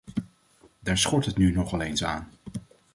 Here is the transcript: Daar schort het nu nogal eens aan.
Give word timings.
Daar 0.79 0.97
schort 0.97 1.25
het 1.25 1.37
nu 1.37 1.51
nogal 1.51 1.81
eens 1.81 2.03
aan. 2.03 2.31